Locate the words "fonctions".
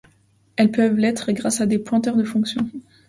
2.23-2.67